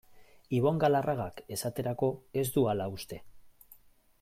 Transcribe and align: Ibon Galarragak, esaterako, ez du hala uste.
Ibon 0.59 0.79
Galarragak, 0.83 1.43
esaterako, 1.57 2.11
ez 2.43 2.47
du 2.57 2.65
hala 2.73 2.91
uste. 2.97 3.23